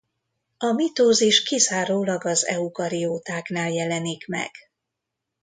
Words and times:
A 0.57 0.71
mitózis 0.71 1.43
kizárólag 1.43 2.25
az 2.25 2.45
eukariótáknál 2.47 3.71
jelenik 3.71 4.27
meg. 4.27 4.51